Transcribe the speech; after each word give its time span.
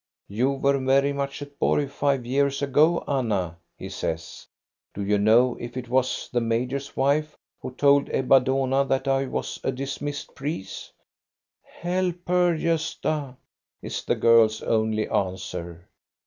"You 0.29 0.53
were 0.53 0.79
much 0.79 1.43
at 1.43 1.59
Borg 1.59 1.91
five 1.91 2.25
years 2.25 2.63
ago, 2.63 3.03
Anna," 3.07 3.59
he 3.77 3.87
says." 3.89 4.47
Do 4.95 5.03
you 5.05 5.19
know 5.19 5.55
if 5.59 5.77
it 5.77 5.89
was 5.89 6.27
the 6.33 6.41
major's 6.41 6.97
wife 6.97 7.37
who 7.59 7.69
told 7.75 8.09
Ebba 8.09 8.39
Dohna 8.41 8.83
that 8.89 9.07
I 9.07 9.27
was 9.27 9.59
a 9.63 9.71
dismissed 9.71 10.33
priest?"" 10.33 10.91
Help 11.83 12.27
her, 12.27 12.57
Gosta!" 12.57 13.37
is 13.83 14.03
the 14.03 14.15
girl's 14.15 14.63
only 14.63 15.07
answer. 15.07 15.87